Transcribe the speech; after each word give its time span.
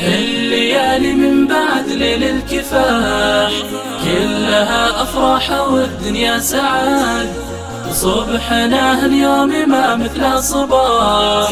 الليالي 0.00 1.14
من 1.14 1.46
بعد 1.46 1.88
ليل 1.88 2.24
الكفاح 2.24 3.52
كلها 4.04 5.02
أفراح 5.02 5.50
والدنيا 5.50 6.38
سعاد. 6.38 7.34
صبحنا 7.92 9.06
اليوم 9.06 9.68
ما 9.68 9.96
مثل 9.96 10.42
صباح. 10.42 11.50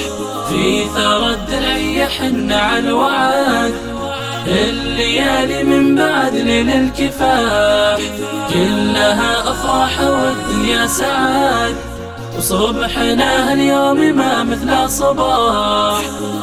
في 0.49 0.85
ثرى 0.95 1.31
الدرعية 1.31 2.05
حنا 2.05 2.57
على 2.57 2.79
الوعد. 2.79 3.75
الليالي 4.47 5.65
من 5.65 5.95
بعد 5.95 6.35
ليل 6.35 6.71
الكفاح. 6.71 7.99
كلها 8.53 9.51
أفراح 9.51 10.01
والدنيا 10.01 10.87
سعاد. 10.87 11.77
وصبحنا 12.39 13.53
اليوم 13.53 14.17
ما 14.17 14.43
مثل 14.43 14.91
صباح. 14.91 16.01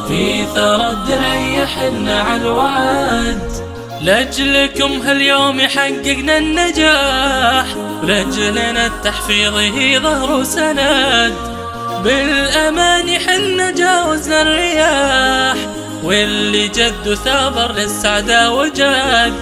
في 0.08 0.44
ثرى 0.54 0.90
الدرعية 0.90 1.64
حنا 1.64 2.20
على 2.20 2.42
الوعد. 2.42 3.71
لأجلكم 4.02 5.02
هاليوم 5.02 5.60
حققنا 5.60 6.38
النجاح. 6.38 7.66
لأجلنا 8.02 8.86
التحفيظ 8.86 9.56
هي 9.56 9.98
ظهر 9.98 10.32
وسند. 10.40 11.34
بالأمان 12.04 13.18
حنا 13.18 13.70
جاوزنا 13.70 14.42
الرياح. 14.42 15.56
واللي 16.02 16.68
جد 16.68 17.14
ثابر 17.24 17.72
للسعداء 17.72 18.52
وجد 18.52 19.34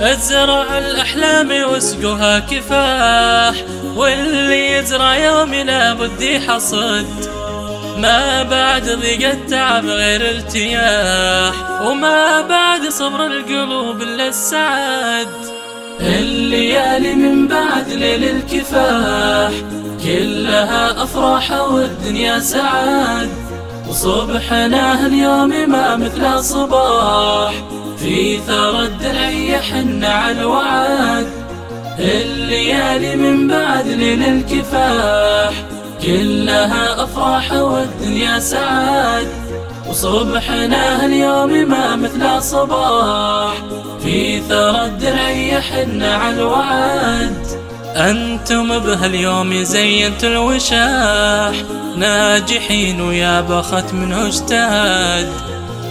أزرع 0.00 0.78
الأحلام 0.78 1.50
واسقها 1.50 2.38
كفاح. 2.38 3.64
واللي 3.96 4.72
يزرع 4.72 5.16
يوم 5.16 5.54
لابد 5.54 6.20
يحصد. 6.20 7.35
ما 7.96 8.42
بعد 8.42 8.90
ضيق 8.90 9.30
التعب 9.30 9.86
غير 9.86 10.30
ارتياح 10.30 11.80
وما 11.82 12.40
بعد 12.40 12.88
صبر 12.88 13.26
القلوب 13.26 14.02
إلا 14.02 14.28
السعد. 14.28 15.28
الليالي 16.00 17.14
من 17.14 17.48
بعد 17.48 17.88
ليل 17.88 18.24
الكفاح 18.24 19.52
كلها 20.04 21.02
أفراح 21.02 21.50
والدنيا 21.50 22.38
سعاد 22.38 23.30
وصبحنا 23.88 25.06
اليوم 25.06 25.70
ما 25.70 25.96
مثل 25.96 26.44
صباح 26.44 27.52
في 27.98 28.38
ثرى 28.46 28.82
الدرعية 28.82 29.58
حنا 29.58 30.08
على 30.08 30.40
الوعد. 30.40 31.26
الليالي 31.98 33.16
من 33.16 33.48
بعد 33.48 33.86
ليل 33.86 34.22
الكفاح 34.22 35.75
كلها 36.06 37.04
أفراح 37.04 37.52
والدنيا 37.52 38.38
سعاد 38.38 39.28
وصبحنا 39.88 41.04
اليوم 41.04 41.50
ما 41.50 41.96
مثل 41.96 42.42
صباح. 42.42 43.54
في 44.02 44.40
ثرى 44.40 44.84
الدرعية 44.84 45.60
حنا 45.60 46.14
على 46.14 46.36
الوعد. 46.36 47.46
أنتم 47.96 48.78
بهاليوم 48.78 49.62
زينتوا 49.62 50.28
الوشاح. 50.28 51.54
ناجحين 51.96 53.00
ويا 53.00 53.40
بخت 53.40 53.94
منه 53.94 54.26
اجتهد 54.26 55.32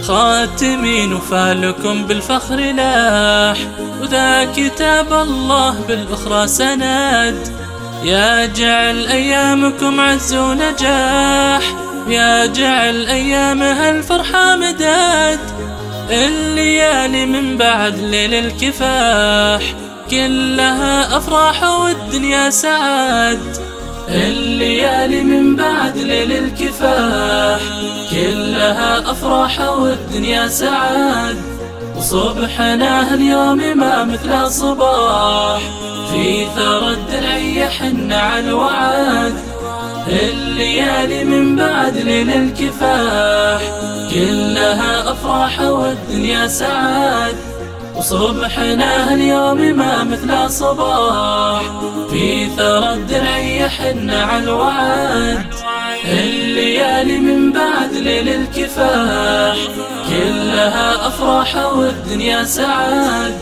خاتمين 0.02 1.12
وفالكم 1.12 2.06
بالفخر 2.06 2.56
لاح. 2.56 3.58
وذا 4.00 4.44
كتاب 4.44 5.12
الله 5.12 5.74
بالأخرى 5.88 6.48
سند. 6.48 7.65
يا 8.06 8.46
جعل 8.46 9.06
أيامكم 9.06 10.00
عز 10.00 10.34
ونجاح. 10.34 11.62
يا 12.08 12.46
جعل 12.46 13.06
أيامها 13.06 13.90
الفرحة 13.90 14.56
مداد. 14.56 15.40
الليالي 16.10 17.26
من 17.26 17.56
بعد 17.56 17.98
ليل 17.98 18.34
الكفاح. 18.34 19.74
كلها 20.10 21.16
أفراح 21.16 21.62
والدنيا 21.62 22.50
سعاد. 22.50 23.56
الليالي 24.08 25.22
من 25.22 25.56
بعد 25.56 25.96
ليل 25.96 26.32
الكفاح. 26.32 27.60
كلها 28.10 29.10
أفراح 29.10 29.60
والدنيا 29.60 30.48
سعاد. 30.48 31.36
وصبحنا 32.06 33.14
اليوم 33.14 33.78
ما 33.78 34.04
مثل 34.04 34.50
صباح. 34.50 35.60
في 36.12 36.46
ثرى 36.56 36.90
الدرعية 36.92 37.68
حنا 37.68 38.16
على 38.16 38.48
الوعد. 38.48 39.34
الليالي 40.08 41.24
من 41.24 41.56
بعد 41.56 41.96
ليل 41.96 42.30
الكفاح. 42.30 43.60
كلها 44.10 45.12
أفراح 45.12 45.60
والدنيا 45.60 46.46
سعاد. 46.46 47.36
وصبحنا 47.96 49.14
اليوم 49.14 49.58
ما 49.58 50.04
مثل 50.04 50.50
صباح. 50.50 51.62
في 52.10 52.46
ثرى 52.56 52.92
الدرعية 52.92 53.68
حنا 53.68 54.22
على 54.22 54.44
الوعد. 54.44 55.46
الليالي 56.04 57.18
من 57.18 57.45
بعد 58.06 58.14
ليل 58.14 58.28
الكفاح 58.28 59.56
كلها 60.08 61.06
أفراح 61.06 61.56
والدنيا 61.56 62.44
سعاد 62.44 63.38